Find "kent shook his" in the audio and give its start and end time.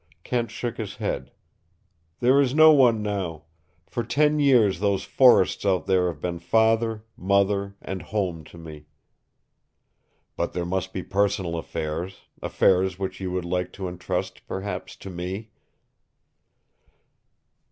0.23-0.95